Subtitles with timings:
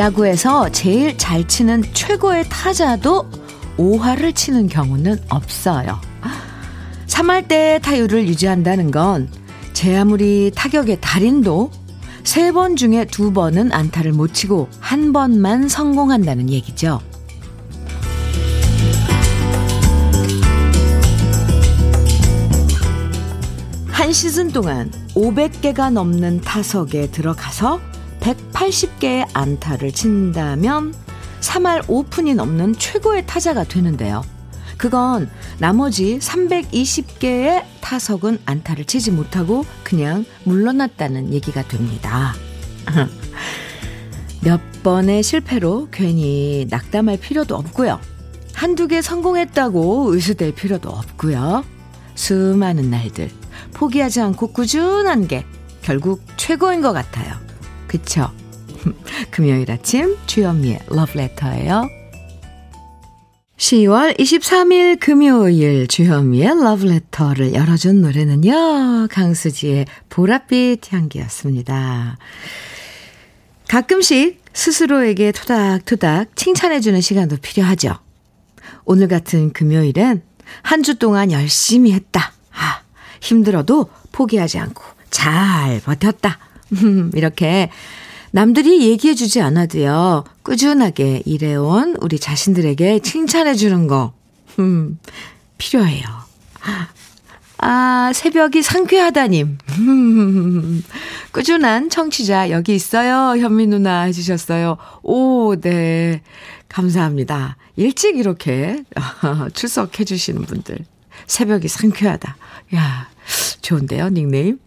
[0.00, 3.30] 야구에서 제일 잘 치는 최고의 타자도
[3.76, 6.00] 5할을 치는 경우는 없어요.
[7.06, 9.40] 3할 때 타율을 유지한다는 건
[9.80, 11.70] 제 아무리 타격의 달인도
[12.22, 17.00] 3번 중에 2번은 안타를 못 치고 한 번만 성공한다는 얘기죠.
[23.86, 27.80] 한 시즌 동안 500개가 넘는 타석에 들어가서
[28.20, 30.94] 180개의 안타를 친다면
[31.40, 34.22] 3할 5푼이 넘는 최고의 타자가 되는데요.
[34.76, 42.34] 그건 나머지 320개의 타석은 안타를 치지 못하고 그냥 물러났다는 얘기가 됩니다.
[44.42, 48.00] 몇 번의 실패로 괜히 낙담할 필요도 없고요.
[48.54, 51.64] 한두 개 성공했다고 의수될 필요도 없고요.
[52.14, 53.30] 수많은 날들
[53.74, 55.44] 포기하지 않고 꾸준한 게
[55.82, 57.49] 결국 최고인 것 같아요.
[57.90, 58.30] 그쵸?
[59.32, 61.88] 금요일 아침 주현미의 러브레터예요.
[63.56, 69.08] 10월 23일 금요일 주현미의 러브레터를 열어준 노래는요.
[69.10, 72.16] 강수지의 보랏빛 향기였습니다.
[73.68, 77.98] 가끔씩 스스로에게 토닥토닥 칭찬해주는 시간도 필요하죠.
[78.84, 80.22] 오늘 같은 금요일엔
[80.62, 82.32] 한 주 동안 열심히 했다.
[82.52, 82.82] 아,
[83.20, 86.38] 힘들어도 포기하지 않고 잘 버텼다.
[87.14, 87.70] 이렇게
[88.32, 94.12] 남들이 얘기해 주지 않아도요, 꾸준하게 일해온 우리 자신들에게 칭찬해 주는 거,
[94.58, 94.98] 음,
[95.58, 96.04] 필요해요.
[97.62, 99.58] 아, 새벽이 상쾌하다님.
[101.32, 103.38] 꾸준한 청취자 여기 있어요.
[103.38, 104.78] 현미 누나 해주셨어요.
[105.02, 106.22] 오, 네.
[106.68, 107.58] 감사합니다.
[107.76, 108.82] 일찍 이렇게
[109.52, 110.78] 출석해 주시는 분들.
[111.26, 112.36] 새벽이 상쾌하다.
[112.76, 113.08] 야,
[113.60, 114.58] 좋은데요, 닉네임.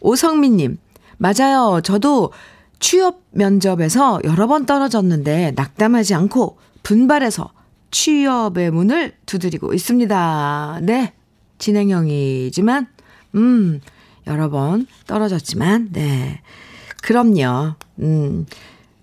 [0.00, 0.76] 오성민님,
[1.18, 1.80] 맞아요.
[1.82, 2.32] 저도
[2.80, 7.50] 취업 면접에서 여러 번 떨어졌는데 낙담하지 않고 분발해서
[7.90, 10.80] 취업의 문을 두드리고 있습니다.
[10.82, 11.12] 네.
[11.58, 12.88] 진행형이지만,
[13.36, 13.80] 음,
[14.26, 16.40] 여러 번 떨어졌지만, 네.
[17.02, 17.74] 그럼요.
[18.00, 18.46] 음,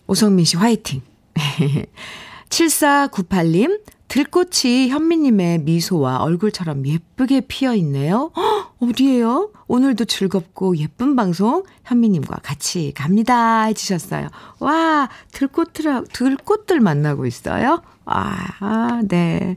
[0.08, 1.02] 오성민 씨 화이팅.
[2.50, 3.80] 7498님,
[4.12, 8.30] 들꽃이 현미님의 미소와 얼굴처럼 예쁘게 피어 있네요.
[8.36, 9.52] 헉, 어디에요?
[9.68, 13.64] 오늘도 즐겁고 예쁜 방송 현미님과 같이 갑니다.
[13.64, 14.28] 해주셨어요.
[14.60, 17.84] 와, 들꽃들, 들꽃들 만나고 있어요?
[18.04, 19.56] 아, 네.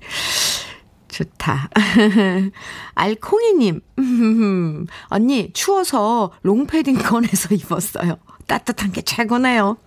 [1.09, 1.69] 좋다.
[2.95, 3.81] 알콩이님,
[5.09, 8.19] 언니, 추워서 롱패딩 꺼내서 입었어요.
[8.47, 9.79] 따뜻한 게 최고네요.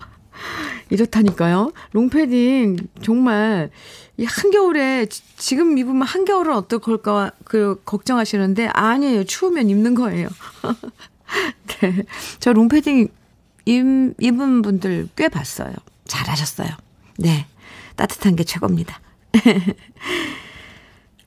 [0.90, 1.72] 이렇다니까요.
[1.92, 3.70] 롱패딩 정말
[4.18, 9.24] 이 한겨울에 지금 입으면 한겨울은 어떨 걸까 그 걱정하시는데 아니에요.
[9.24, 10.30] 추우면 입는 거예요.
[11.82, 12.04] 네.
[12.40, 13.10] 저 롱패딩
[13.66, 15.74] 입, 입은 분들 꽤 봤어요.
[16.06, 16.70] 잘하셨어요.
[17.18, 17.46] 네.
[17.96, 19.00] 따뜻한 게 최고입니다.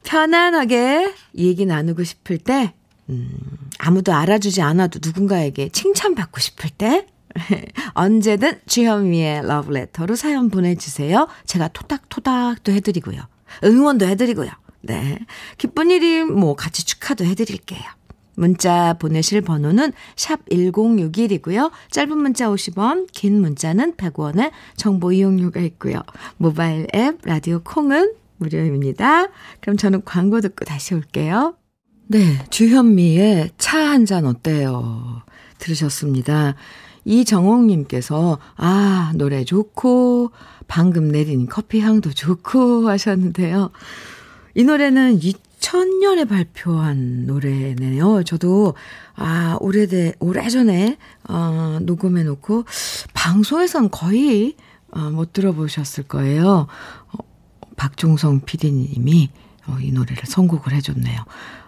[0.04, 2.72] 편안하게 얘기 나누고 싶을 때,
[3.08, 3.30] 음,
[3.78, 7.06] 아무도 알아주지 않아도 누군가에게 칭찬받고 싶을 때,
[7.94, 11.28] 언제든 주현미의 러브레터로 사연 보내주세요.
[11.46, 13.20] 제가 토닥토닥도 해드리고요.
[13.64, 14.50] 응원도 해드리고요.
[14.82, 15.18] 네.
[15.58, 17.82] 기쁜 일이 뭐 같이 축하도 해드릴게요.
[18.36, 21.70] 문자 보내실 번호는 샵 1061이고요.
[21.90, 26.00] 짧은 문자 50원, 긴 문자는 100원의 정보 이용료가 있고요.
[26.38, 29.26] 모바일 앱 라디오 콩은 무료입니다.
[29.60, 31.56] 그럼 저는 광고 듣고 다시 올게요.
[32.06, 35.22] 네, 주현미의 차 한 잔 어때요?
[35.58, 36.54] 들으셨습니다.
[37.04, 40.30] 이정옥님께서, 아, 노래 좋고,
[40.66, 43.70] 방금 내린 커피 향도 좋고 하셨는데요.
[44.54, 48.22] 이 노래는 2000년에 발표한 노래네요.
[48.24, 48.74] 저도,
[49.16, 50.96] 아, 오래돼, 오래전에,
[51.28, 52.64] 어, 녹음해 놓고,
[53.14, 54.56] 방송에선 거의,
[54.92, 56.66] 어, 못 들어보셨을 거예요.
[57.12, 57.18] 어,
[57.76, 59.30] 박종성 PD님이
[59.66, 61.22] 어, 이 노래를 선곡을 해줬네요.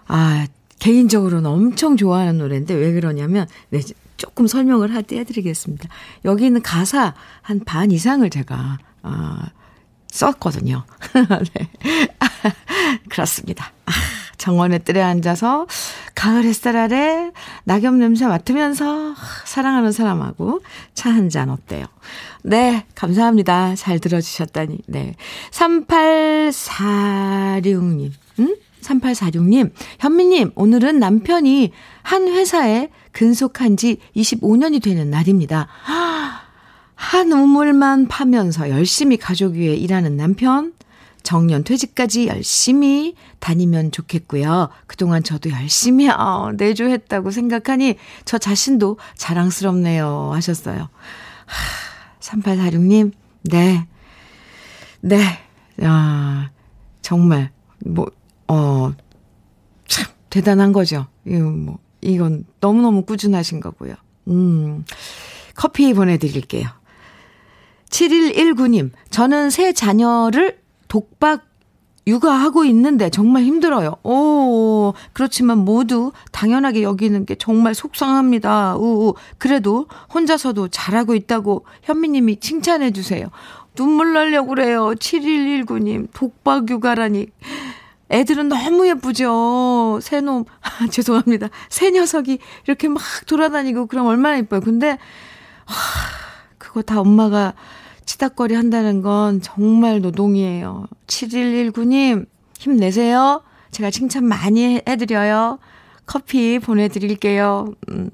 [0.08, 0.46] 아,
[0.79, 3.81] 개인적으로는 엄청 좋아하는 노래인데 왜 그러냐면, 네,
[4.17, 5.88] 조금 설명을 해드리겠습니다.
[6.25, 9.37] 여기 있는 가사 한 반 이상을 제가, 어,
[10.11, 10.85] 썼거든요.
[11.55, 11.69] 네.
[13.09, 13.73] 그렇습니다.
[13.87, 13.93] 아,
[14.37, 15.67] 정원의 뜰에 앉아서
[16.14, 17.31] 가을 햇살 아래
[17.64, 19.14] 낙엽 냄새 맡으면서
[19.44, 20.61] 사랑하는 사람하고
[20.94, 21.87] 차 한 잔 어때요?
[22.43, 23.75] 네, 감사합니다.
[23.76, 24.79] 잘 들어주셨다니.
[24.88, 25.15] 네.
[25.50, 28.56] 3846님, 응?
[28.82, 35.69] 3846님, 현미님, 오늘은 남편이 한 회사에 근속한 지 25년이 되는 날입니다.
[36.94, 40.73] 한 우물만 파면서 열심히 가족 위해 일하는 남편.
[41.23, 44.70] 정년 퇴직까지 열심히 다니면 좋겠고요.
[44.87, 50.31] 그동안 저도 열심히 어, 내조했다고 생각하니 저 자신도 자랑스럽네요.
[50.32, 50.88] 하셨어요.
[51.46, 53.12] 하, 3846님,
[53.43, 53.87] 네.
[55.00, 55.23] 네.
[55.82, 56.50] 아,
[57.02, 57.50] 정말,
[57.84, 58.06] 뭐,
[58.49, 58.93] 어,
[59.87, 61.06] 참, 대단한 거죠.
[61.27, 63.94] 이거 뭐, 이건 너무너무 꾸준하신 거고요.
[64.29, 64.85] 음,
[65.55, 66.69] 커피 보내드릴게요.
[67.91, 70.59] 7119님, 저는 새 자녀를
[70.89, 71.44] 독박
[72.06, 73.97] 육아하고 있는데 정말 힘들어요.
[74.03, 78.77] 오, 그렇지만 모두 당연하게 여기는 게 정말 속상합니다.
[78.77, 79.15] 우우.
[79.39, 83.29] 그래도 혼자서도 잘하고 있다고 현미님이 칭찬해 주세요.
[83.75, 84.94] 눈물 날려고 그래요.
[84.94, 87.29] 7119님, 독박 육아라니.
[88.12, 89.99] 애들은 너무 예쁘죠.
[90.03, 91.49] 새놈, 아, 죄송합니다.
[91.69, 94.61] 새 녀석이 이렇게 막 돌아다니고 그럼 얼마나 예뻐요.
[94.61, 94.99] 근데,
[95.64, 95.76] 하,
[96.59, 97.55] 그거 다 엄마가
[98.05, 100.87] 치닥거리 한다는 건 정말 노동이에요.
[101.06, 102.26] 7119님,
[102.59, 103.43] 힘내세요.
[103.70, 105.58] 제가 칭찬 많이 해드려요.
[106.05, 107.73] 커피 보내드릴게요.
[107.88, 108.11] 음.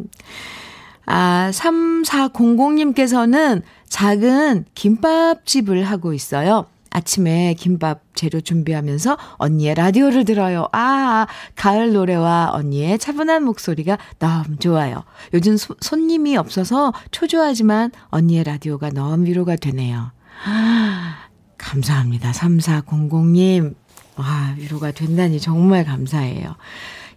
[1.07, 6.67] 아, 3400님께서는 작은 김밥집을 하고 있어요.
[6.99, 10.69] 아침에 김밥 재료 준비하면서 언니의 라디오를 들어요.
[10.73, 15.05] 아, 가을 노래와 언니의 차분한 목소리가 너무 좋아요.
[15.33, 20.11] 요즘 소, 손님이 없어서 초조하지만 언니의 라디오가 너무 위로가 되네요.
[20.45, 21.17] 아,
[21.57, 22.33] 감사합니다.
[22.33, 23.75] 3400님.
[24.17, 26.57] 와, 위로가 된다니 정말 감사해요.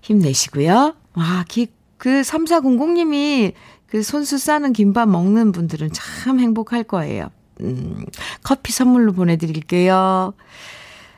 [0.01, 0.94] 힘내시고요.
[1.16, 1.68] 와, 기,
[1.98, 3.54] 그 3400님이
[3.88, 7.30] 그 손수 싸는 김밥 먹는 분들은 참 행복할 거예요.
[7.62, 8.06] 음,
[8.51, 10.33] 커피 선물로 보내드릴게요.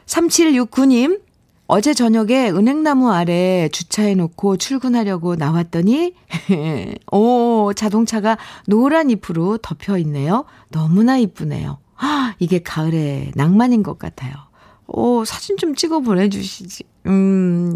[0.05, 1.19] 3769님,
[1.65, 6.13] 어제 저녁에 은행나무 아래 주차해놓고 출근하려고 나왔더니,
[7.11, 8.37] 오, 자동차가
[8.67, 10.45] 노란 잎으로 덮여 있네요.
[10.69, 11.79] 너무나 이쁘네요.
[11.95, 14.35] 아, 이게 가을의 낭만인 것 같아요.
[14.85, 16.83] 오, 사진 좀 찍어 보내주시지.
[17.07, 17.75] 음,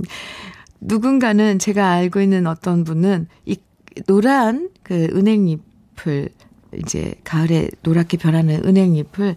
[0.80, 3.57] 누군가는 제가 알고 있는 어떤 분은 이
[4.06, 6.30] 노란 그 은행잎을
[6.77, 9.35] 이제 가을에 노랗게 변하는 은행잎을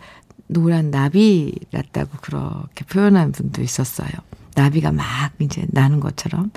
[0.49, 4.11] 노란 나비랐다고 그렇게 표현한 분도 있었어요.
[4.55, 5.05] 나비가 막
[5.39, 6.51] 이제 나는 것처럼.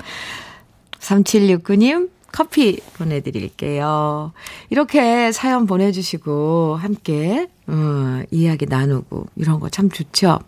[0.98, 4.32] 3769님, 커피 보내드릴게요.
[4.70, 10.40] 이렇게 사연 보내주시고, 함께, 어, 이야기 나누고, 이런 거 참 좋죠?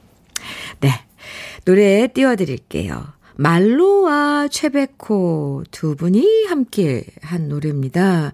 [0.80, 0.90] 네.
[1.64, 3.04] 노래 띄워드릴게요.
[3.38, 8.32] 말로와 최백호 두 분이 함께 한 노래입니다.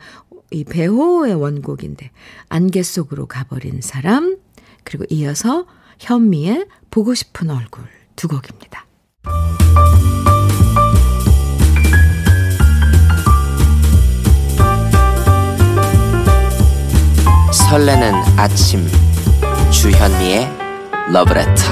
[0.52, 2.10] 이 배호의 원곡인데
[2.48, 4.36] 안개 속으로 가버린 사람
[4.84, 5.66] 그리고 이어서
[5.98, 7.84] 현미의 보고 싶은 얼굴
[8.16, 8.86] 두 곡입니다.
[17.52, 18.86] 설레는 아침
[19.70, 20.46] 주현미의
[21.12, 21.62] 러브레터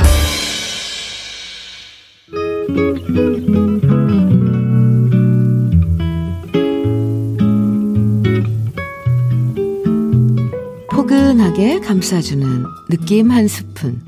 [12.01, 14.01] 감싸주는 느낌 한 스푼.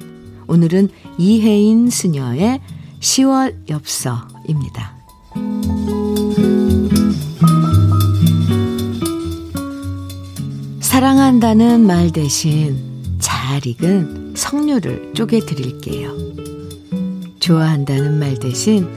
[0.46, 2.60] 오늘은 이혜인 수녀의
[3.00, 4.96] 10월 엽서입니다.
[10.80, 12.78] 사랑한다는 말 대신
[13.18, 16.16] 잘 익은 석류를 쪼개 드릴게요.
[17.40, 18.88] 좋아한다는 말 대신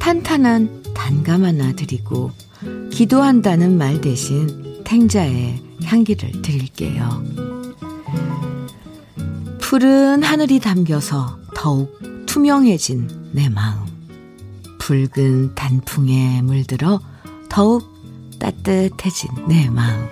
[0.00, 2.32] 탄탄한 단감 하나 드리고
[2.90, 7.41] 기도한다는 말 대신 탱자에 향기를 드릴게요.
[9.72, 13.86] 푸른 하늘이 담겨서 더욱 투명해진 내 마음.
[14.78, 17.00] 붉은 단풍에 물들어
[17.48, 17.82] 더욱
[18.38, 20.10] 따뜻해진 내 마음.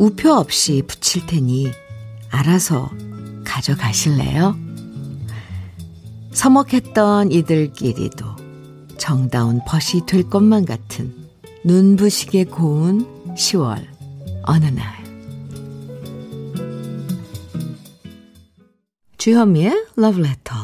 [0.00, 1.70] 우표 없이 붙일 테니
[2.30, 2.90] 알아서
[3.44, 4.58] 가져가실래요?
[6.32, 8.26] 서먹했던 이들끼리도
[8.98, 11.14] 정다운 벗이 될 것만 같은
[11.64, 13.86] 눈부시게 고운 10월
[14.42, 15.03] 어느 날
[19.24, 20.54] 주현미의 러브레터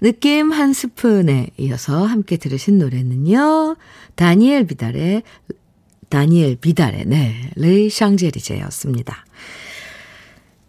[0.00, 3.74] 느낌 한 스푼에 이어서 함께 들으신 노래는요.
[4.14, 5.24] 다니엘 비달의
[6.10, 9.24] 다니엘 비달의 네, 레이 샹제리제였습니다.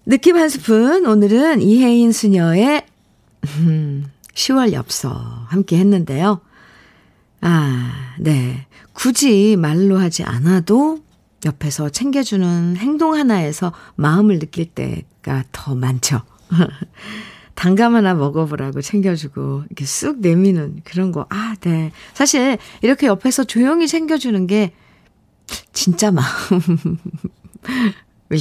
[0.08, 2.84] 느낌 한 스푼 오늘은 이혜인 수녀의
[3.60, 5.12] 음, 10월 엽서
[5.48, 6.42] 함께 했는데요.
[7.42, 8.66] 아, 네.
[8.94, 10.98] 굳이 말로 하지 않아도
[11.46, 16.24] 옆에서 챙겨주는 행동 하나에서 마음을 느낄 때가 더 많죠.
[17.56, 21.26] 단감 하나 먹어보라고 챙겨주고, 이렇게 쑥 내미는 그런 거.
[21.30, 21.92] 아, 네.
[22.14, 24.74] 사실, 이렇게 옆에서 조용히 챙겨주는 게,
[25.74, 26.98] 진짜 마음일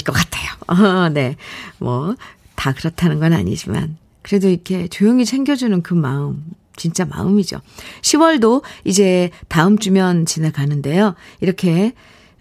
[0.05, 0.51] 것 같아요.
[0.67, 1.37] 어, 네.
[1.79, 2.17] 뭐,
[2.57, 6.45] 다 그렇다는 건 아니지만, 그래도 이렇게 조용히 챙겨주는 그 마음,
[6.77, 7.61] 진짜 마음이죠.
[8.03, 11.15] 10월도 이제 다음 주면 지나가는데요.
[11.41, 11.93] 이렇게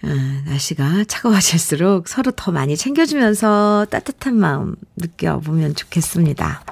[0.03, 0.07] 어,
[0.45, 6.63] 날씨가 차가워질수록 서로 더 많이 챙겨주면서 따뜻한 마음 느껴보면 좋겠습니다.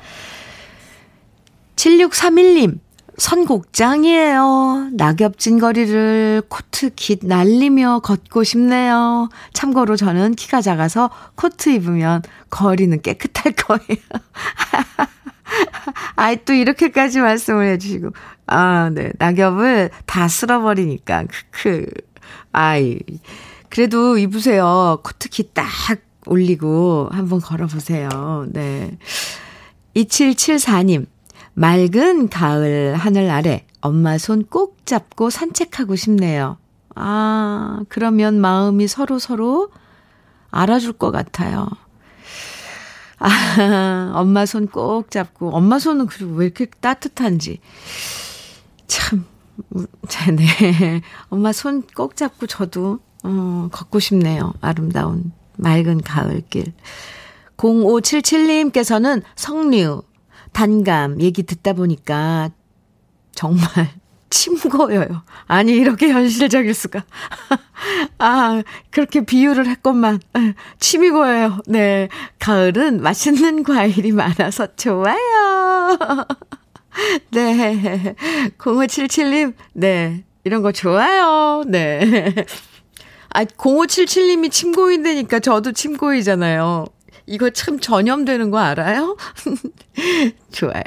[1.78, 2.80] 7631님,
[3.18, 4.90] 선곡 짱이에요.
[4.94, 9.30] 낙엽진 거리를 코트 깃 날리며 걷고 싶네요.
[9.54, 14.02] 참고로 저는 키가 작아서 코트 입으면 거리는 깨끗할 거예요.
[16.16, 18.12] 아이, 또 이렇게까지 말씀을 해주시고.
[18.48, 19.12] 아, 네.
[19.18, 21.26] 낙엽을 다 쓸어버리니까.
[21.52, 21.86] 크크.
[22.52, 23.00] 아이.
[23.70, 25.00] 그래도 입으세요.
[25.04, 25.66] 코트 깃 딱
[26.26, 28.46] 올리고 한번 걸어보세요.
[28.50, 28.98] 네.
[29.96, 31.06] 2774님.
[31.54, 36.58] 맑은 가을 하늘 아래 엄마 손 꼭 잡고 산책하고 싶네요.
[36.96, 39.70] 아, 그러면 마음이 서로 서로
[40.52, 41.68] 알아줄 것 같아요.
[43.20, 47.60] 아, 엄마 손 꼭 잡고, 엄마 손은 그리고 왜 이렇게 따뜻한지.
[48.88, 49.26] 참,
[50.36, 51.02] 네.
[51.30, 54.54] 엄마 손 꼭 잡고 저도, 어, 걷고 싶네요.
[54.62, 56.74] 아름다운 맑은 가을길.
[57.58, 60.02] 0577님께서는 성류,
[60.52, 62.50] 단감 얘기 듣다 보니까
[63.34, 63.62] 정말
[64.30, 65.24] 침 고여요.
[65.48, 67.04] 아니, 이렇게 현실적일 수가.
[68.18, 70.20] 아, 그렇게 비유를 했건만.
[70.80, 71.60] 침이 고여요.
[71.68, 72.08] 네.
[72.40, 75.98] 가을은 맛있는 과일이 많아서 좋아요.
[77.32, 78.16] 네.
[78.58, 80.24] 0577님, 네.
[80.44, 81.64] 이런 거 좋아요.
[81.68, 82.34] 네.
[83.30, 86.86] 아, 0577님이 침 고인다니까 저도 침 고이잖아요.
[87.28, 89.16] 이거 참 전염되는 거 알아요?
[90.52, 90.84] 좋아요.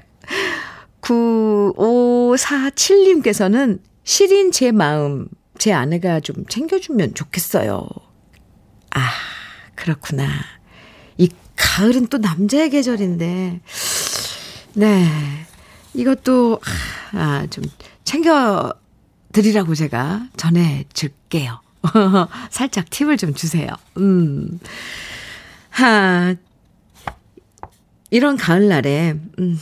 [1.00, 7.88] 9547님께서는 시린 제 마음, 제 아내가 좀 챙겨주면 좋겠어요.
[8.90, 9.10] 아,
[9.74, 10.28] 그렇구나.
[11.16, 13.60] 이 가을은 또 남자의 계절인데,
[14.74, 15.08] 네.
[15.94, 16.60] 이것도,
[17.12, 17.64] 아, 좀
[18.04, 18.72] 챙겨
[19.32, 21.60] 드리라고 제가 전해 줄게요.
[22.50, 23.68] 살짝 팁을 좀 주세요.
[23.96, 24.58] 음.
[25.70, 26.34] 하,
[28.10, 29.58] 이런 가을날에, 음,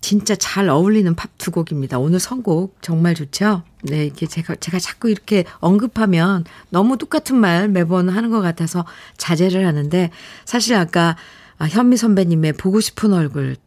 [0.00, 1.98] 진짜 잘 어울리는 팝 두 곡입니다.
[1.98, 3.62] 오늘 선곡 정말 좋죠?
[3.82, 8.84] 네, 이게 제가, 제가 자꾸 이렇게 언급하면 너무 똑같은 말 매번 하는 것 같아서
[9.16, 10.10] 자제를 하는데,
[10.44, 11.16] 사실 아까
[11.58, 13.65] 아, 현미 선배님의 보고 싶은 얼굴 딱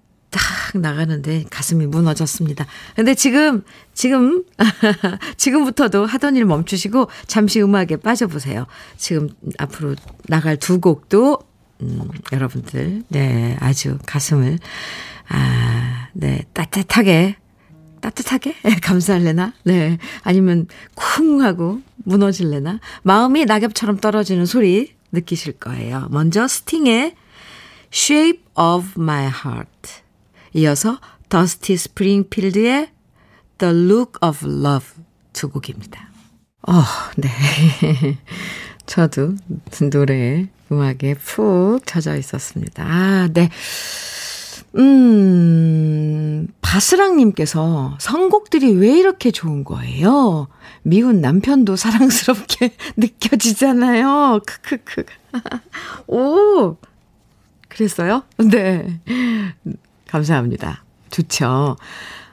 [0.78, 2.66] 나가는데 가슴이 무너졌습니다.
[2.96, 4.44] 근데 지금, 지금,
[5.38, 8.68] 지금부터도 하던 일 멈추시고 잠시 음악에 빠져보세요.
[8.98, 9.96] 지금 앞으로
[10.28, 11.40] 나갈 두 곡도,
[11.82, 14.60] 음, 여러분들, 네, 아주 가슴을
[15.30, 17.36] 아, 네, 따뜻하게,
[18.02, 19.54] 따뜻하게 감사할래나?
[19.64, 19.98] 네.
[20.24, 22.80] 아니면 쿵 하고 무너질래나?
[23.04, 26.08] 마음이 낙엽처럼 떨어지는 소리 느끼실 거예요.
[26.10, 27.16] 먼저 스팅의
[27.94, 30.02] Shape of My Heart.
[30.53, 32.91] 이어서 더스티 스프링필드의
[33.58, 35.03] The Look of Love
[35.34, 36.10] 두 곡입니다.
[36.68, 36.84] 어,
[37.18, 37.29] 네.
[38.86, 39.36] 저도
[39.91, 42.84] 노래 음악에 푹 젖어 있었습니다.
[42.84, 43.50] 아, 네.
[44.75, 50.48] 음, 바스랑님께서 선곡들이 왜 이렇게 좋은 거예요?
[50.84, 54.41] 미운 남편도 사랑스럽게 느껴지잖아요.
[54.46, 55.06] 크크크.
[56.08, 56.77] 오!
[57.68, 58.24] 그랬어요?
[58.38, 59.00] 네.
[60.10, 60.84] 감사합니다.
[61.12, 61.78] 좋죠.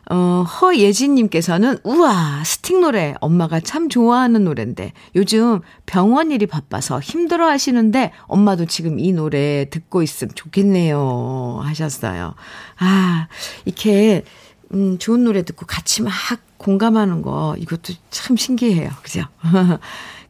[0.09, 3.15] 어, 허예진님께서는, 우와, 스틱 노래.
[3.21, 10.03] 엄마가 참 좋아하는 노래인데, 요즘 병원 일이 바빠서 힘들어 하시는데, 엄마도 지금 이 노래 듣고
[10.03, 11.59] 있으면 좋겠네요.
[11.65, 12.37] 하셨어요.
[12.79, 13.27] 아,
[13.65, 14.23] 이렇게,
[14.73, 16.13] 음, 좋은 노래 듣고 같이 막
[16.57, 18.91] 공감하는 거, 이것도 참 신기해요.
[19.03, 19.25] 그죠?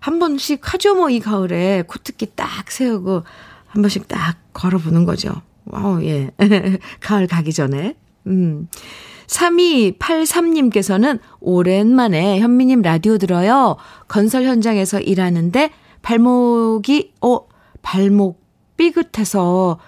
[0.00, 1.82] 한 번씩 하죠, 뭐, 이 가을에.
[1.86, 3.24] 코트 깃 딱 세우고
[3.66, 5.42] 한 번씩 딱 걸어보는 거죠.
[5.66, 6.30] wow, 예.
[7.00, 7.94] 가을 가기 전에.
[8.26, 8.68] 음.
[9.26, 13.76] 3283님께서는 오랜만에 현미님 라디오 들어요.
[14.06, 15.70] 건설 현장에서 일하는데
[16.02, 17.40] 발목이, 어,
[17.82, 18.40] 발목
[18.76, 19.78] 삐긋해서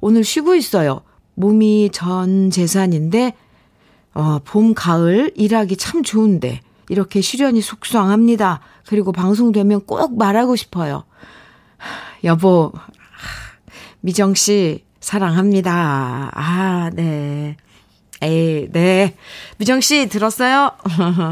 [0.00, 1.02] 오늘 쉬고 있어요.
[1.34, 3.34] 몸이 전 재산인데
[4.14, 8.60] 어, 봄, 가을 일하기 참 좋은데 이렇게 시련이 속상합니다.
[8.86, 11.04] 그리고 방송되면 꼭 말하고 싶어요.
[12.24, 12.72] 여보,
[14.00, 16.30] 미정 씨 사랑합니다.
[16.34, 17.56] 아, 네.
[18.20, 19.14] 에이, 네.
[19.58, 20.72] 미정 씨 들었어요?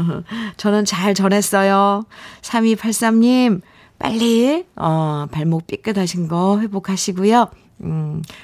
[0.55, 2.05] 저는 잘 전했어요.
[2.41, 3.61] 3283님,
[3.99, 7.49] 빨리, 어, 발목 삐끗하신 거 회복하시고요.
[7.81, 8.35] 음, 네.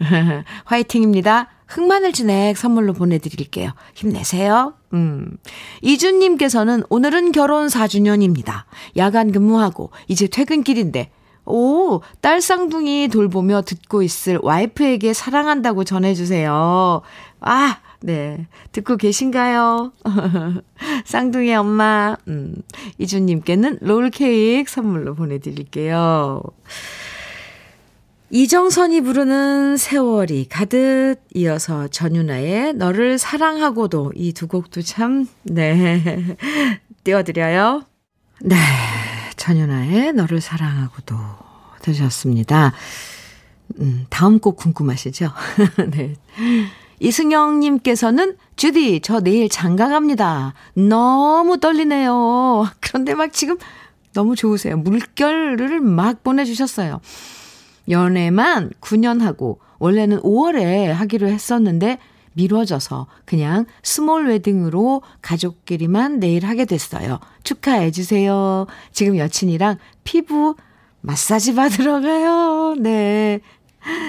[0.64, 1.48] 화이팅입니다.
[1.68, 3.72] 흑마늘 진액 선물로 보내드릴게요.
[3.94, 4.74] 힘내세요.
[4.92, 5.36] 음.
[5.82, 8.64] 이준님께서는 오늘은 결혼 4주년입니다.
[8.96, 11.10] 야간 근무하고 이제 퇴근길인데
[11.44, 17.02] 오, 딸 쌍둥이 돌보며 듣고 있을 와이프에게 사랑한다고 전해주세요.
[17.40, 18.46] 아, 네.
[18.72, 19.92] 듣고 계신가요?
[21.06, 22.54] 쌍둥이 엄마, 음,
[22.98, 26.42] 이준님께는 롤케이크 선물로 보내드릴게요.
[28.30, 36.36] 이정선이 부르는 세월이 가득 이어서 전윤아의 너를 사랑하고도 이 두 곡도 참, 네.
[37.04, 37.84] 띄워드려요.
[38.42, 38.56] 네.
[39.36, 41.14] 전윤아의 너를 사랑하고도
[41.82, 42.72] 들으셨습니다.
[43.80, 45.30] 음, 다음 곡 궁금하시죠?
[45.90, 46.14] 네.
[46.98, 50.54] 이승영님께서는 쥬디, 저 내일 장가 갑니다.
[50.74, 52.66] 너무 떨리네요.
[52.80, 53.56] 그런데 막 지금
[54.14, 54.78] 너무 좋으세요.
[54.78, 57.00] 물결을 막 보내주셨어요.
[57.88, 61.98] 연애만 9년 하고, 원래는 5월에 하기로 했었는데,
[62.36, 67.18] 미뤄져서 그냥 small wedding으로 가족끼리만 내일 하게 됐어요.
[67.42, 68.66] 축하해 주세요.
[68.92, 70.54] 지금 여친이랑 피부
[71.00, 72.74] 마사지 받으러 가요.
[72.78, 73.40] 네.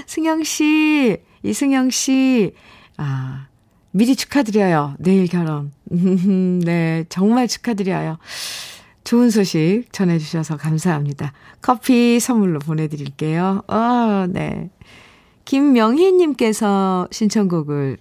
[0.07, 2.53] 승영 씨, 이승영 씨,
[2.97, 3.47] 아,
[3.91, 4.95] 미리 축하드려요.
[4.99, 5.71] 내일 결혼.
[6.65, 8.17] 네, 정말 축하드려요.
[9.07, 11.31] 좋은 소식 전해주셔서 감사합니다.
[11.61, 13.63] 커피 선물로 보내드릴게요.
[13.65, 14.69] 어, 네.
[15.45, 17.99] 김명희님께서 신청곡을,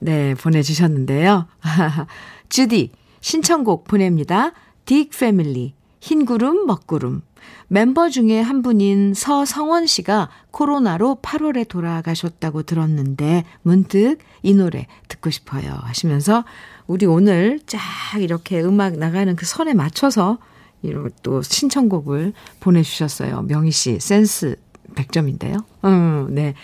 [0.00, 1.46] 네, 보내주셨는데요.
[2.48, 2.90] 주디,
[3.20, 4.50] 신청곡 보냅니다.
[4.84, 7.22] 딕 패밀리, 흰구름, 먹구름.
[7.68, 15.78] 멤버 중에 한 분인 서성원 씨가 코로나로 8월에 돌아가셨다고 들었는데 문득 이 노래 듣고 싶어요
[15.82, 16.44] 하시면서
[16.90, 17.80] 우리 오늘 쫙
[18.18, 20.38] 이렇게 음악 나가는 그 선에 맞춰서
[20.82, 23.42] 이런 또 신청곡을 보내주셨어요.
[23.42, 24.56] 명희 씨 센스
[24.96, 25.62] 100점인데요.
[25.84, 26.54] 음, 네.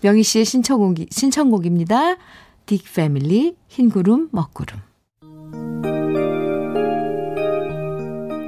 [0.00, 2.16] 명희 씨의 신청곡이, 신청곡입니다.
[2.64, 4.78] 딕 패밀리 흰구름 먹구름.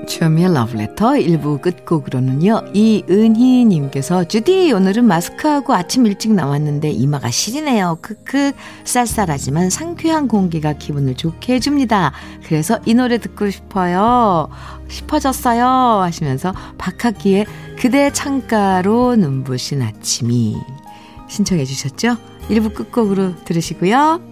[0.09, 2.73] 주현미의 러브레터 1부 끝곡으로는요.
[2.73, 7.99] 이은희님께서 주디 오늘은 마스크하고 아침 일찍 나왔는데 이마가 시리네요.
[8.01, 8.53] 크크
[8.85, 12.13] 쌀쌀하지만 상쾌한 공기가 기분을 좋게 해줍니다.
[12.45, 14.49] 그래서 이 노래 듣고 싶어요.
[14.89, 15.67] 싶어졌어요
[16.03, 17.47] 하시면서 박학기의
[17.79, 20.57] 그대 창가로 눈부신 아침이
[21.29, 22.17] 신청해 주셨죠?
[22.49, 24.23] 1부 끝곡으로 들으시고요.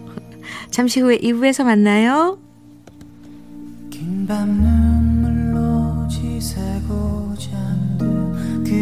[0.70, 2.38] 잠시 후에 2부에서 만나요.
[4.26, 4.85] 새고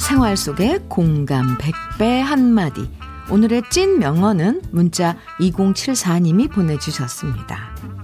[0.00, 2.88] 생활 속의 공감 100배 한마디
[3.30, 7.95] 오늘의 찐 명언은 문자 2074님이 보내주셨습니다.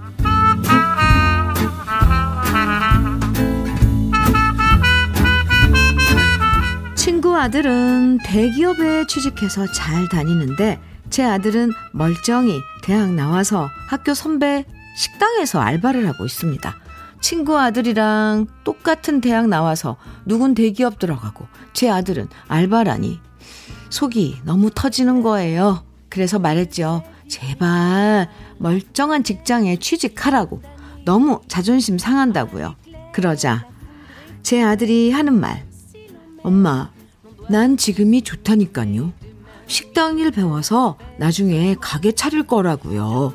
[7.43, 10.79] 아들은 대기업에 취직해서 잘 다니는데
[11.09, 14.63] 제 아들은 멀쩡히 대학 나와서 학교 선배
[14.95, 16.73] 식당에서 알바를 하고 있습니다.
[17.19, 23.19] 친구 아들이랑 똑같은 대학 나와서 누군 대기업 들어가고 제 아들은 알바라니
[23.89, 25.83] 속이 너무 터지는 거예요.
[26.07, 27.03] 그래서 말했죠.
[27.27, 30.61] 제발 멀쩡한 직장에 취직하라고.
[31.03, 32.77] 너무 자존심 상한다고요.
[33.11, 33.67] 그러자
[34.43, 35.65] 제 아들이 하는 말.
[36.41, 36.89] 엄마,
[37.53, 39.13] 난 지금이 좋다니까요.
[39.67, 43.31] 식당 일 배워서 나중에 가게 차릴 거라고요.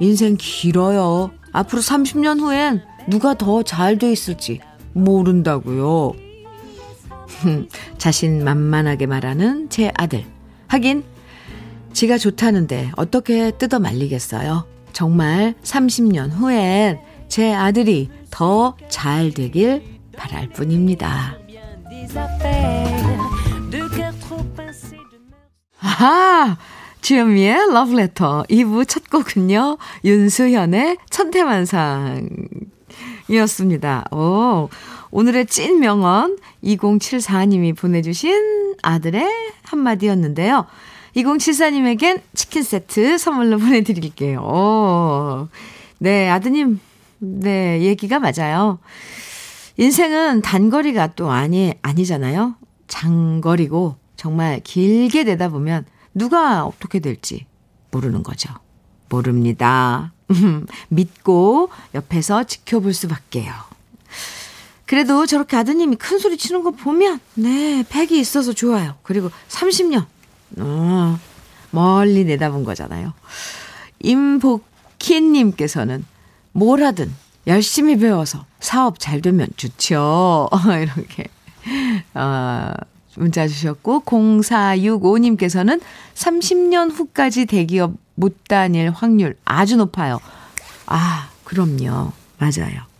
[0.00, 1.30] 인생 길어요.
[1.52, 4.60] 앞으로 30년 후엔 누가 더 잘 돼 있을지
[4.94, 6.14] 모른다고요.
[7.98, 10.24] 자신 만만하게 말하는 제 아들.
[10.68, 11.04] 하긴
[11.92, 14.66] 지가 좋다는데 어떻게 뜯어 말리겠어요.
[14.94, 19.82] 정말 30년 후엔 제 아들이 더 잘 되길
[20.16, 21.36] 바랄 뿐입니다.
[25.82, 26.58] 아하!
[27.00, 29.78] 주현미의 러브레터 2부 첫 곡은요.
[30.04, 34.04] 윤수현의 천태만상이었습니다.
[34.12, 34.68] 오,
[35.10, 39.26] 오늘의 찐 명언 2074님이 보내주신 아들의
[39.62, 40.66] 한마디였는데요.
[41.16, 44.40] 2074님에겐 치킨 세트 선물로 보내드릴게요.
[44.40, 45.48] 오.
[45.98, 46.78] 네, 아드님,
[47.18, 48.80] 네, 얘기가 맞아요.
[49.78, 52.56] 인생은 단거리가 또 아니, 아니잖아요.
[52.86, 57.46] 장거리고 정말 길게 되다 보면 누가 어떻게 될지
[57.90, 58.52] 모르는 거죠.
[59.08, 60.12] 모릅니다.
[60.90, 63.50] 믿고 옆에서 지켜볼 수밖에요.
[64.84, 68.96] 그래도 저렇게 아드님이 큰 소리 치는 거 보면, 네, 팩이 있어서 좋아요.
[69.04, 70.04] 그리고 30년,
[70.58, 71.18] 어,
[71.70, 73.14] 멀리 내다본 거잖아요.
[74.00, 76.04] 임복희님께서는
[76.52, 77.10] 뭘 하든
[77.46, 80.50] 열심히 배워서 사업 잘 되면 좋죠.
[80.82, 81.24] 이렇게,
[82.12, 82.74] 어,
[83.20, 85.80] 문자 주셨고, 0465님께서는
[86.14, 90.20] 30년 후까지 대기업 못 다닐 확률 아주 높아요.
[90.86, 92.12] 아, 그럼요.
[92.38, 92.90] 맞아요.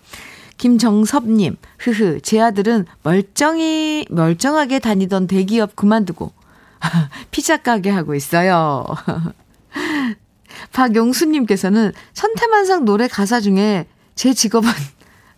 [0.56, 6.32] 김정섭님, 흐흐, 제 아들은 멀쩡히, 멀쩡하게 다니던 대기업 그만두고
[7.30, 8.84] 피자 가게 하고 있어요.
[10.72, 14.68] 박용수님께서는 천태만상 노래 가사 중에 제 직업은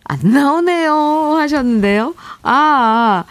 [0.03, 0.93] 안 나오네요
[1.37, 2.15] 하셨는데요.
[2.41, 3.23] 아,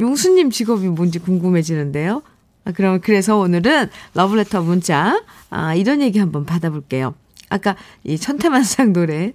[0.00, 2.22] 용수님 직업이 뭔지 궁금해지는데요.
[2.64, 7.14] 아, 그럼 그래서 오늘은 러브레터 문자 아, 이런 얘기 한번 받아볼게요.
[7.48, 9.32] 아까 이 천태만상 노래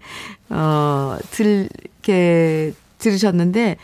[0.49, 3.77] 어, 들 이렇게 들으셨는데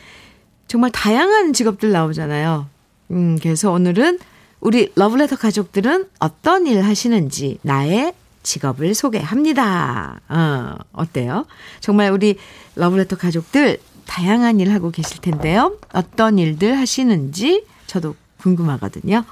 [0.67, 2.67] 정말 다양한 직업들 나오잖아요.
[3.11, 4.19] 음, 그래서 오늘은
[4.59, 10.19] 우리 러브레터 가족들은 어떤 일 하시는지 나의 직업을 소개합니다.
[10.29, 11.45] 어, 어때요?
[11.79, 12.37] 정말 우리
[12.75, 15.77] 러브레터 가족들 다양한 일 하고 계실 텐데요.
[15.93, 19.23] 어떤 일들 하시는지 저도 궁금하거든요.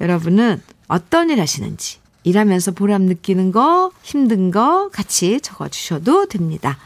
[0.00, 6.78] 여러분은 어떤 일 하시는지, 일하면서 보람 느끼는 거, 힘든 거 같이 적어 주셔도 됩니다.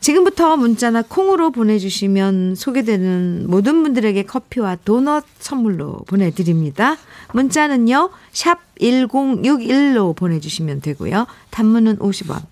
[0.00, 6.96] 지금부터 문자나 콩으로 보내주시면 소개되는 모든 분들에게 커피와 도넛 선물로 보내드립니다.
[7.32, 11.26] 문자는요, 샵 1061로 보내주시면 되고요.
[11.50, 12.42] 단문은 50원,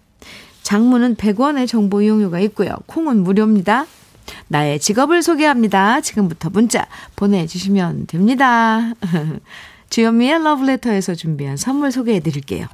[0.67, 2.75] 장문은 100원의 정보 이용료가 있고요.
[2.87, 3.87] 콩은 무료입니다.
[4.49, 6.01] 나의 직업을 소개합니다.
[6.01, 8.93] 지금부터 문자 보내주시면 됩니다.
[9.91, 12.67] 주현미의 러브레터에서 준비한 선물 소개해 드릴게요.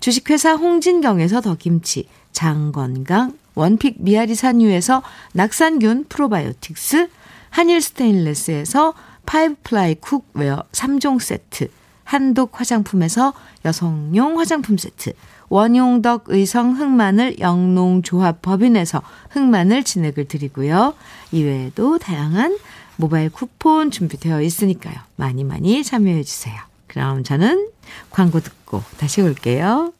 [0.00, 5.04] 주식회사 홍진경에서 더김치, 장건강, 원픽 미아리 산유에서
[5.34, 7.08] 낙산균 프로바이오틱스,
[7.50, 8.92] 한일 스테인레스에서
[9.24, 11.68] five-ply cookware 3종 세트,
[12.02, 15.12] 한독 화장품에서 여성용 화장품 세트,
[15.48, 20.94] 원용덕 의성 흑마늘 영농조합 법인에서 흑마늘 진액을 드리고요.
[21.32, 22.58] 이외에도 다양한
[22.96, 24.94] 모바일 쿠폰 준비되어 있으니까요.
[25.16, 26.54] 많이 많이 참여해 주세요.
[26.86, 27.68] 그럼 저는
[28.10, 29.92] 광고 듣고 다시 올게요.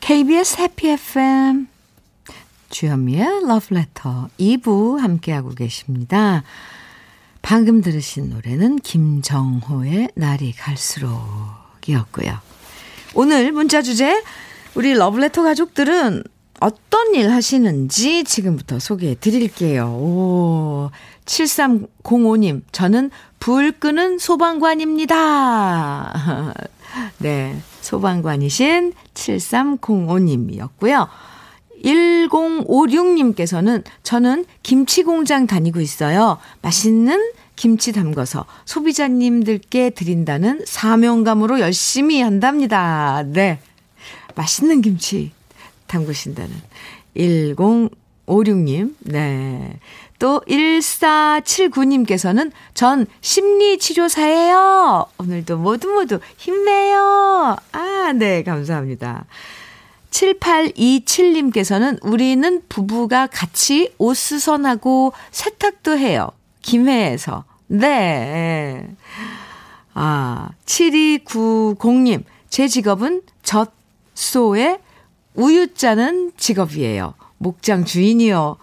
[0.00, 1.68] KBS 해피 FM
[2.70, 6.42] 주현미의 러브레터 2부 함께하고 계십니다.
[7.42, 12.38] 방금 들으신 노래는 김정호의 날이 갈수록이었고요.
[13.14, 14.22] 오늘 문자 주제
[14.76, 16.22] 우리 러브레터 가족들은
[16.60, 19.86] 어떤 일 하시는지 지금부터 소개해 드릴게요.
[19.86, 20.90] 오,
[21.24, 23.10] 7305님, 저는
[23.40, 25.14] 불 끄는 소방관입니다.
[27.18, 31.08] 네, 소방관이신 7305님이었고요.
[31.82, 36.36] 1056님께서는 저는 김치 공장 다니고 있어요.
[36.60, 43.22] 맛있는 김치 담궈서 소비자님들께 드린다는 사명감으로 열심히 한답니다.
[43.26, 43.58] 네.
[44.36, 45.32] 맛있는 김치
[45.88, 46.54] 담그신다는
[47.16, 48.94] 1056님.
[49.00, 49.80] 네.
[50.18, 55.06] 또 1479님께서는 전 심리치료사예요.
[55.18, 57.56] 오늘도 모두 모두 힘내요.
[57.72, 58.42] 아, 네.
[58.42, 59.26] 감사합니다.
[60.10, 66.30] 7827님께서는 우리는 부부가 같이 옷 수선하고 세탁도 해요.
[66.62, 67.44] 김해에서.
[67.66, 68.88] 네.
[69.92, 72.24] 아, 7290님.
[72.48, 73.75] 제 직업은 젖
[74.16, 74.80] 소에
[75.34, 77.14] 우유 짜는 직업이에요.
[77.38, 78.56] 목장 주인이요.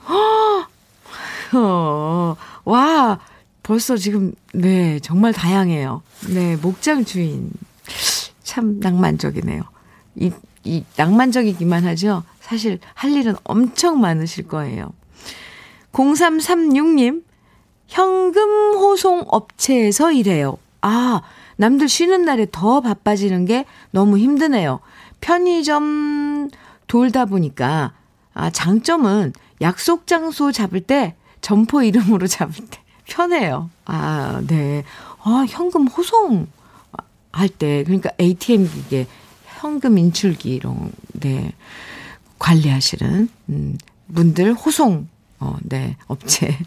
[1.54, 2.36] 어,
[2.66, 3.20] 와,
[3.62, 6.02] 벌써 지금, 네, 정말 다양해요.
[6.34, 7.52] 네, 목장 주인.
[8.44, 9.62] 참 낭만적이네요.
[10.16, 10.32] 이,
[10.64, 12.24] 이 낭만적이기만 하죠.
[12.42, 14.92] 사실 할 일은 엄청 많으실 거예요.
[15.92, 17.24] 0336님,
[17.88, 20.58] 현금 호송 업체에서 일해요.
[20.82, 21.22] 아,
[21.58, 24.80] 남들 쉬는 날에 더 바빠지는 게 너무 힘드네요.
[25.24, 26.50] 편의점
[26.88, 27.94] 돌다 보니까,
[28.34, 29.32] 아, 장점은
[29.62, 33.70] 약속 장소 잡을 때 점포 이름으로 잡을 때 편해요.
[33.86, 34.84] 아, 네.
[35.24, 36.48] 아, 현금 호송
[37.32, 39.08] 할 때, 그러니까 ATM 기계
[39.46, 41.54] 현금 인출기 이런 네
[42.38, 43.78] 관리하시는 음,
[44.14, 45.08] 분들 호송
[45.40, 46.58] 어, 네 업체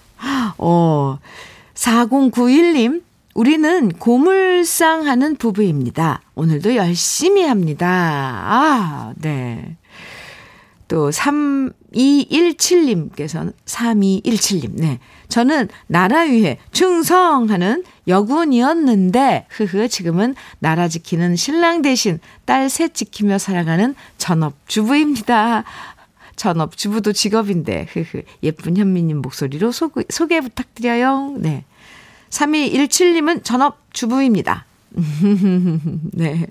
[0.56, 1.18] 어
[1.74, 3.02] 4091님
[3.38, 6.22] 우리는 고물상 하는 부부입니다.
[6.34, 7.86] 오늘도 열심히 합니다.
[7.88, 9.76] 아, 네.
[10.88, 14.80] 또 3217님께서는 3217님.
[14.80, 14.98] 네.
[15.28, 23.94] 저는 나라 위해 충성하는 여군이었는데 흐흐 지금은 나라 지키는 신랑 대신 딸 셋 지키며 살아가는
[24.16, 25.62] 전업 주부입니다.
[26.34, 31.36] 전업 주부도 직업인데 흐흐 예쁜 현미님 목소리로 소, 소개 부탁드려요.
[31.38, 31.62] 네.
[32.30, 34.64] 3217님은 전업 주부입니다.
[36.12, 36.46] 네.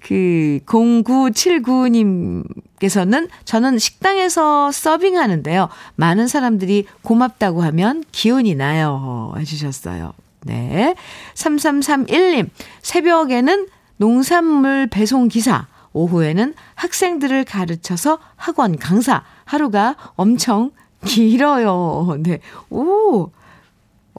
[0.00, 5.68] 그 0979님께서는 저는 식당에서 서빙하는데요.
[5.96, 9.34] 많은 사람들이 고맙다고 하면 기운이 나요.
[9.36, 10.14] 해주셨어요.
[10.44, 10.94] 네.
[11.34, 12.48] 3331님,
[12.80, 13.68] 새벽에는
[13.98, 20.70] 농산물 배송 기사, 오후에는 학생들을 가르쳐서 학원 강사, 하루가 엄청
[21.04, 22.16] 길어요.
[22.20, 22.38] 네.
[22.70, 23.30] 오,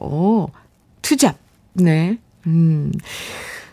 [0.00, 0.48] 오,
[1.02, 1.36] 투잡.
[1.74, 2.18] 네.
[2.46, 2.92] 음.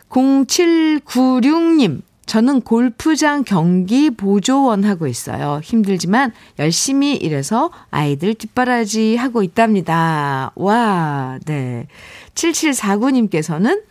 [0.10, 5.62] 0796님, 저는 골프장 경기 보조원 하고 있어요.
[5.64, 10.52] 힘들지만 열심히 일해서 아이들 뒷바라지 하고 있답니다.
[10.56, 11.88] 와, 네.
[12.36, 13.82] 7749님께서는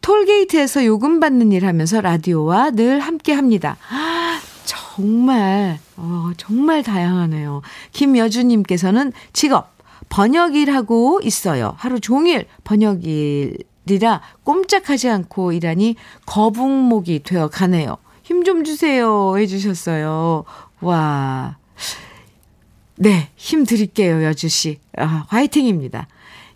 [0.00, 3.76] 톨게이트에서 요금 받는 일 하면서 라디오와 늘 함께 합니다.
[3.90, 7.62] 아, 정말, 어, 정말 다양하네요.
[7.92, 9.72] 김여주님께서는 직업,
[10.10, 11.74] 번역 일하고 있어요.
[11.78, 15.96] 하루 종일 번역 일 일이라 꼼짝하지 않고 일하니
[16.26, 17.96] 거북목이 되어 가네요.
[18.22, 19.36] 힘 좀 주세요.
[19.38, 20.44] 해주셨어요.
[20.80, 21.56] 와.
[22.96, 24.78] 네, 힘 드릴게요, 여주씨.
[24.98, 26.06] 아, 화이팅입니다.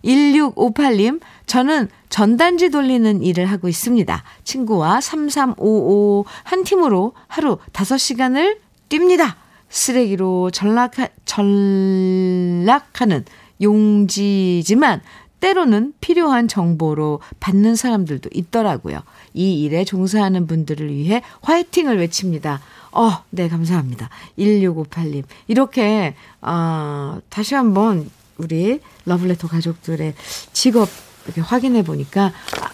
[0.05, 4.23] 1658님, 저는 전단지 돌리는 일을 하고 있습니다.
[4.43, 9.35] 친구와 3355 한 팀으로 하루 5시간을 뜁니다.
[9.69, 13.25] 쓰레기로 전락하, 전락하는
[13.61, 15.01] 용지지만
[15.39, 19.01] 때로는 필요한 정보로 받는 사람들도 있더라고요.
[19.33, 22.61] 이 일에 종사하는 분들을 위해 화이팅을 외칩니다.
[22.91, 24.09] 어, 네, 감사합니다.
[24.39, 25.23] 1658님.
[25.47, 30.13] 이렇게, 어, 다시 한번 우리 러블레터 가족들의
[30.53, 30.89] 직업
[31.25, 32.71] 이렇게 확인해 보니까 아,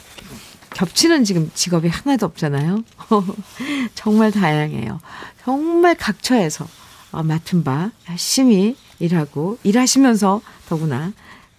[0.72, 2.84] 겹치는 지금 직업이 하나도 없잖아요.
[3.96, 5.00] 정말 다양해요.
[5.44, 6.68] 정말 각처에서
[7.12, 11.14] 어, 맡은 바 열심히 일하고 일하시면서 더구나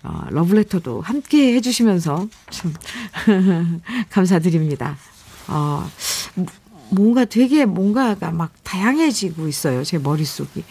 [0.05, 2.75] 어, 러브레터도 함께 해주시면서 참
[4.11, 4.97] 감사드립니다.
[5.49, 5.89] 어,
[6.91, 9.85] 뭔가 되게 뭔가가 막 다양해지고 있어요.
[9.85, 10.65] 제 머릿속이.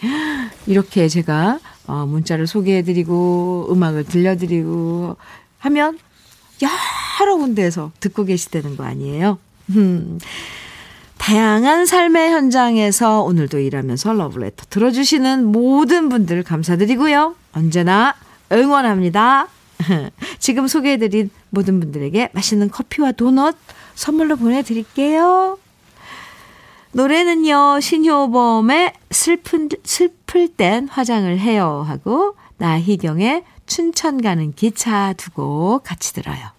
[0.66, 5.16] 이렇게 제가 어, 문자를 소개해드리고 음악을 들려드리고
[5.58, 5.98] 하면
[7.20, 9.38] 여러 군데에서 듣고 계시다는 거 아니에요?
[11.22, 11.24] 음.
[11.24, 17.36] 다양한 삶의 현장에서 오늘도 일하면서 러브레터 들어주시는 모든 분들 감사드리고요.
[17.52, 18.14] 언제나
[18.50, 19.46] 응원합니다.
[20.40, 23.56] 지금 소개해드린 모든 분들에게 맛있는 커피와 도넛
[23.94, 25.58] 선물로 보내드릴게요.
[26.92, 36.50] 노래는요, 신효범의 슬픈, 슬플 땐 화장을 해요 하고, 나희경의 춘천 가는 기차 두고 같이 들어요.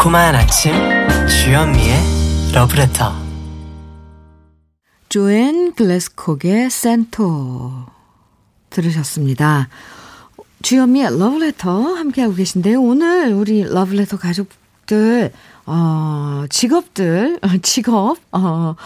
[0.00, 0.72] 달콤한 아침
[1.28, 1.94] 주현미의
[2.54, 3.12] 러브레터
[5.10, 7.84] 조앤 글래스콕의 센토
[8.70, 9.68] 들으셨습니다.
[10.62, 12.80] 주현미의 러브레터 함께하고 계신데요.
[12.80, 15.32] 오늘 우리 러브레터 가족들
[15.66, 18.76] 어, 직업들 직업 어,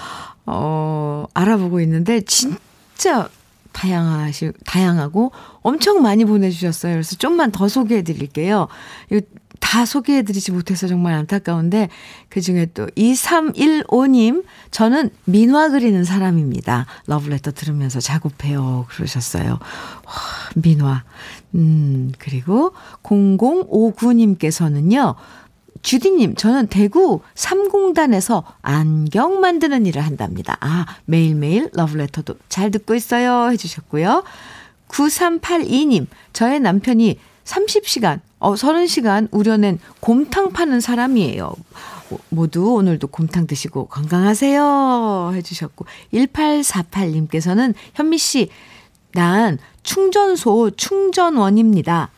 [0.47, 3.29] 어, 알아보고 있는데 진짜
[3.73, 6.95] 다양하시, 다양하고 엄청 많이 보내주셨어요.
[6.95, 8.69] 그래서 좀만 더 소개해 드릴게요.
[9.65, 11.89] 다 소개해드리지 못해서 정말 안타까운데
[12.29, 16.85] 그 중에 또 2315님 저는 민화 그리는 사람입니다.
[17.07, 18.85] 러브레터 들으면서 작업해요.
[18.91, 19.53] 그러셨어요.
[19.53, 20.13] 와,
[20.55, 21.03] 민화.
[21.55, 25.15] 음, 그리고 0059님께서는요.
[25.81, 30.59] 주디님, 저는 대구 삼공단에서 안경 만드는 일을 한답니다.
[30.61, 33.51] 아, 매일매일 러브레터도 잘 듣고 있어요.
[33.51, 34.25] 해주셨고요.
[34.89, 41.55] 9382님, 저의 남편이 30시간, 어, 30시간 우려낸 곰탕 파는 사람이에요.
[42.29, 45.33] 모두 오늘도 곰탕 드시고 건강하세요.
[45.35, 48.51] 해주셨고, 1848님께서는 현미 씨,
[49.13, 52.11] 난 충전소 충전원입니다.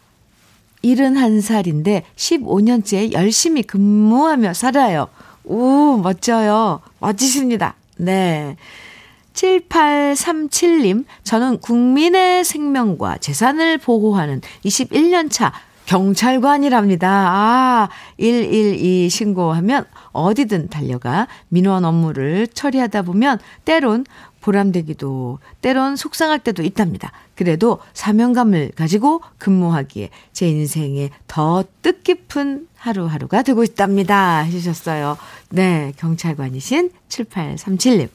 [0.82, 5.06] 71살인데 15년째 열심히 근무하며 살아요.
[5.44, 6.80] 오, 멋져요.
[6.98, 7.76] 멋지십니다.
[7.98, 8.56] 네.
[9.32, 15.52] 7837님, 저는 국민의 생명과 재산을 보호하는 21년차
[15.86, 17.08] 경찰관이랍니다.
[17.08, 24.04] 아, 112 신고하면 어디든 달려가 민원 업무를 처리하다 보면 때론
[24.40, 27.10] 보람되기도, 때론 속상할 때도 있답니다.
[27.34, 34.38] 그래도 사명감을 가지고 근무하기에 제 인생에 더 뜻깊은 하루하루가 되고 있답니다.
[34.38, 35.18] 해주셨어요.
[35.50, 38.08] 네, 경찰관이신 7837님.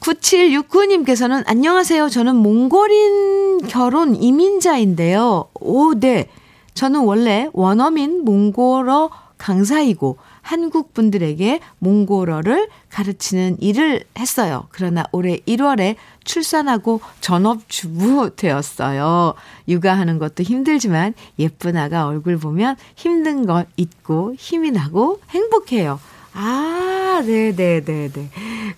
[0.00, 2.08] 9769님께서는 안녕하세요.
[2.08, 5.48] 저는 몽골인 결혼 이민자인데요.
[5.54, 6.26] 오, 네.
[6.74, 14.68] 저는 원래 원어민 몽골어 강사이고 한국 분들에게 몽골어를 가르치는 일을 했어요.
[14.70, 19.34] 그러나 올해 1월에 출산하고 전업주부 되었어요.
[19.68, 25.98] 육아하는 것도 힘들지만 예쁜 아가 얼굴 보면 힘든 걸 잊고 힘이 나고 행복해요.
[26.34, 27.54] 아, 네네네네.
[27.54, 28.30] 네, 네, 네.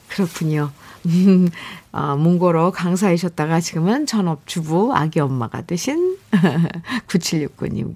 [0.09, 0.71] 그렇군요.
[1.07, 1.49] 음,
[1.93, 6.17] 어, 몽골어 강사이셨다가 지금은 전업주부 아기 엄마가 되신
[7.07, 7.95] 9769님.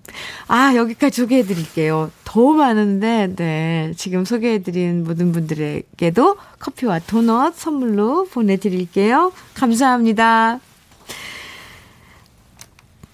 [0.49, 2.11] 아, 여기까지 소개해 드릴게요.
[2.25, 3.93] 더 많은데, 네.
[3.97, 9.33] 지금 소개해 드린 모든 분들에게도 커피와 도넛 선물로 보내드릴게요.
[9.55, 10.61] 감사합니다.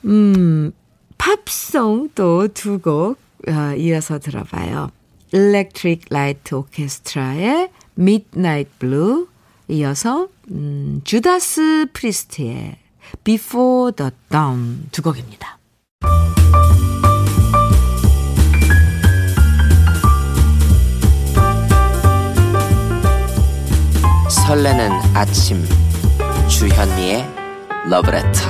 [0.07, 0.73] 음,
[1.17, 4.91] 팝송 또 두곡 어, 이어서 들어봐요.
[5.33, 9.27] Electric Light Orchestra의 Midnight Blue
[9.69, 12.77] 이어서 음, 주다스 프리스트의
[13.25, 15.59] Before the Dawn 두 곡입니다.
[24.47, 25.65] 설레는 아침
[26.49, 27.25] 주현미의
[27.89, 28.41] 러브레터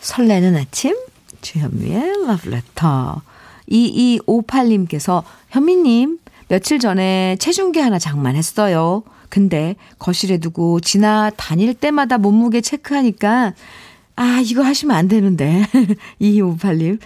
[0.00, 0.96] 설레는 아침
[1.40, 3.22] 주현미의 러브레터
[3.70, 9.02] 2258님께서 현미님 며칠 전에 체중계 하나 장만했어요.
[9.28, 13.52] 근데 거실에 두고 지나 다닐 때마다 몸무게 체크하니까
[14.16, 15.64] 아, 이거 하시면 안 되는데.
[16.20, 16.98] 2258님.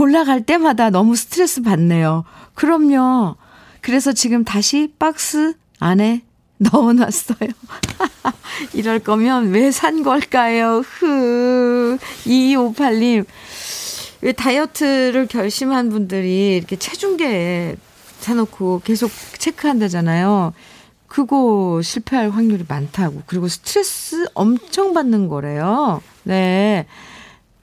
[0.00, 2.24] 올라갈 때마다 너무 스트레스 받네요.
[2.54, 3.36] 그럼요.
[3.82, 6.22] 그래서 지금 다시 박스 안에
[6.58, 7.50] 넣어놨어요.
[8.72, 10.78] 이럴 거면 왜 산 걸까요?
[10.84, 11.98] 흐.
[12.24, 13.26] 2258님.
[14.22, 17.76] 왜 다이어트를 결심한 분들이 이렇게 체중계에
[18.26, 20.52] 사놓고 계속 체크한다잖아요.
[21.06, 23.22] 그거 실패할 확률이 많다고.
[23.26, 26.02] 그리고 스트레스 엄청 받는 거래요.
[26.24, 26.86] 네.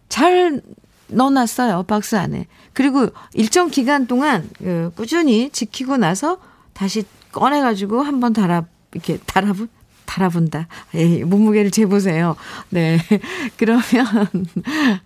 [0.07, 0.61] 잘
[1.07, 1.83] 넣어놨어요.
[1.83, 2.47] 박스 안에.
[2.71, 6.37] 그리고 일정 기간 동안 그 꾸준히 지키고 나서
[6.71, 9.67] 다시 꺼내가지고 한번 달아, 이렇게 달아본,
[10.05, 10.67] 달아본다.
[10.95, 12.37] 에이, 몸무게를 재보세요.
[12.69, 12.99] 네.
[13.57, 13.83] 그러면,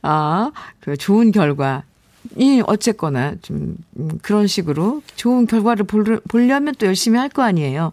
[0.03, 1.83] 아, 그 좋은 결과
[2.35, 7.91] 이 어쨌거나 좀 음, 그런 식으로 좋은 결과를 보려면 또 열심히 할 거 아니에요.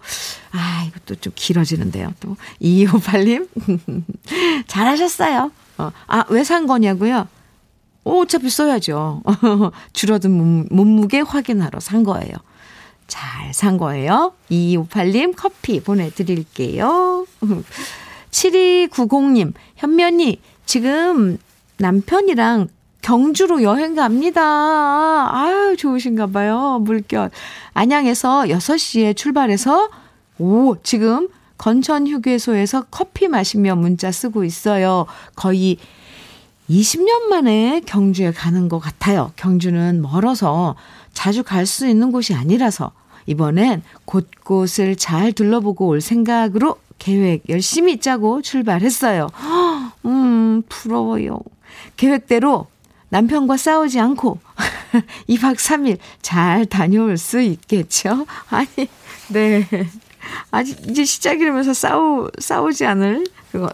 [0.52, 2.12] 아, 이것도 좀 길어지는데요.
[2.20, 3.48] 또 2258님
[4.66, 5.50] 잘하셨어요.
[5.78, 7.26] 어, 아, 왜 산 거냐고요?
[8.04, 9.22] 오, 어차피 써야죠.
[9.92, 12.34] 줄어든 몸, 몸무게 확인하러 산 거예요.
[13.06, 14.32] 잘 산 거예요.
[14.50, 17.26] 2258님 커피 보내드릴게요.
[18.30, 21.38] 7290님, 현면이 지금
[21.78, 22.68] 남편이랑
[23.14, 24.40] 경주로 여행 갑니다.
[25.30, 26.78] 아유, 좋으신가 봐요.
[26.80, 27.30] 물결.
[27.74, 29.90] 안양에서 6시에 출발해서,
[30.38, 35.04] 오, 지금 건천 휴게소에서 커피 마시며 문자 쓰고 있어요.
[35.36, 35.76] 거의
[36.70, 39.32] 20년 만에 경주에 가는 것 같아요.
[39.36, 40.74] 경주는 멀어서
[41.12, 42.92] 자주 갈 수 있는 곳이 아니라서
[43.26, 49.28] 이번엔 곳곳을 잘 둘러보고 올 생각으로 계획 열심히 짜고 출발했어요.
[50.06, 51.38] 음, 부러워요.
[51.98, 52.66] 계획대로
[53.14, 54.40] 남편과 싸우지 않고
[55.30, 58.26] 2박 3일 잘 다녀올 수 있겠죠?
[58.50, 58.88] 아니,
[59.28, 59.68] 네.
[60.50, 63.70] 아직 이제 시작이라면서 싸우, 싸우지 않을 그거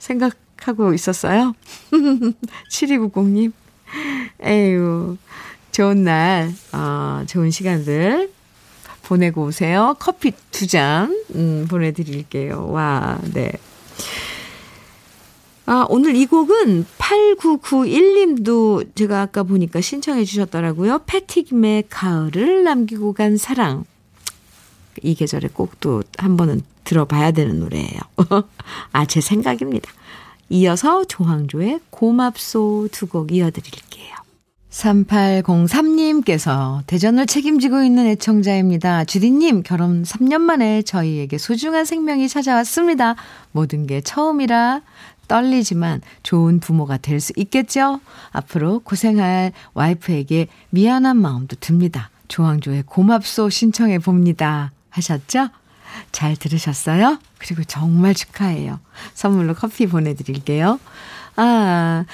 [0.00, 1.54] 생각하고 있었어요.
[2.72, 3.52] 7290님.
[4.42, 5.16] 에휴,
[5.70, 8.32] 좋은 날, 어, 좋은 시간들
[9.04, 9.94] 보내고 오세요.
[10.00, 12.66] 커피 두 잔, 음, 보내드릴게요.
[12.70, 13.52] 와, 네.
[15.72, 21.02] 아, 오늘 이 곡은 8991님도 제가 아까 보니까 신청해 주셨더라고요.
[21.06, 23.84] 패티김의 가을을 남기고 간 사랑.
[25.02, 28.00] 이 계절에 꼭 또 한 번은 들어봐야 되는 노래예요.
[28.90, 29.88] 아, 제 생각입니다.
[30.48, 34.10] 이어서 조항조의 고맙소 두 곡 이어드릴게요.
[34.70, 39.04] 3803님께서 대전을 책임지고 있는 애청자입니다.
[39.04, 43.16] 주디님, 결혼 3년 만에 저희에게 소중한 생명이 찾아왔습니다.
[43.52, 44.82] 모든 게 처음이라
[45.30, 48.00] 떨리지만 좋은 부모가 될 수 있겠죠?
[48.32, 52.10] 앞으로 고생할 와이프에게 미안한 마음도 듭니다.
[52.26, 54.72] 조항조의 고맙소 신청해 봅니다.
[54.88, 55.50] 하셨죠?
[56.10, 57.18] 잘 들으셨어요?
[57.38, 58.80] 그리고 정말 축하해요.
[59.14, 60.80] 선물로 커피 보내드릴게요.
[61.36, 62.04] 아,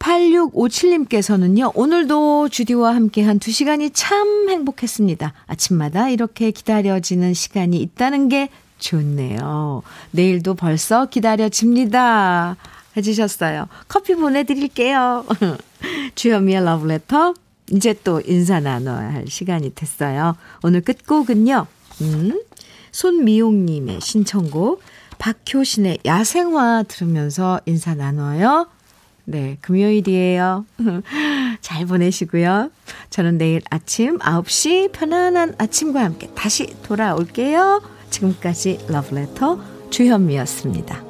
[0.00, 5.34] 8657님께서는요, 오늘도 주디와 함께한 두 시간이 참 행복했습니다.
[5.46, 8.48] 아침마다 이렇게 기다려지는 시간이 있다는 게
[8.80, 9.82] 좋네요.
[10.10, 12.56] 내일도 벌써 기다려집니다.
[12.96, 13.68] 해주셨어요.
[13.88, 15.24] 커피 보내드릴게요.
[16.16, 17.34] 주현미의 러브레터.
[17.72, 20.36] 이제 또 인사 나눠야 할 시간이 됐어요.
[20.64, 21.66] 오늘 끝곡은요,
[22.00, 22.42] 음,
[22.90, 24.82] 손미용님의 신청곡,
[25.18, 28.66] 박효신의 야생화 들으면서 인사 나눠요.
[29.24, 30.64] 네, 금요일이에요.
[31.60, 32.70] 잘 보내시고요.
[33.10, 37.82] 저는 내일 아침 9시 편안한 아침과 함께 다시 돌아올게요.
[38.10, 39.58] 지금까지 러브레터
[39.90, 41.02] 주현미였습니다.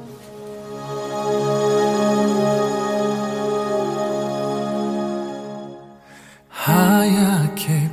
[6.49, 7.91] 하얗게